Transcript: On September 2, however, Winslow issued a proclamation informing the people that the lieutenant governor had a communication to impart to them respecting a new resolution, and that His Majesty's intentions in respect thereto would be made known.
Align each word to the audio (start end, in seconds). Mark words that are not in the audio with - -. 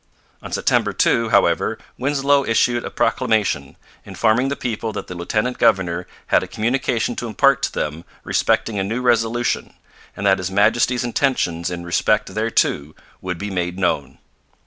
On 0.41 0.51
September 0.51 0.93
2, 0.93 1.29
however, 1.29 1.77
Winslow 1.95 2.43
issued 2.43 2.83
a 2.83 2.89
proclamation 2.89 3.77
informing 4.03 4.47
the 4.49 4.55
people 4.55 4.91
that 4.93 5.05
the 5.05 5.13
lieutenant 5.13 5.59
governor 5.59 6.07
had 6.29 6.41
a 6.41 6.47
communication 6.47 7.15
to 7.17 7.27
impart 7.27 7.61
to 7.61 7.71
them 7.71 8.03
respecting 8.23 8.79
a 8.79 8.83
new 8.83 9.03
resolution, 9.03 9.75
and 10.17 10.25
that 10.25 10.39
His 10.39 10.49
Majesty's 10.49 11.03
intentions 11.03 11.69
in 11.69 11.83
respect 11.83 12.33
thereto 12.33 12.95
would 13.21 13.37
be 13.37 13.51
made 13.51 13.77
known. 13.77 14.17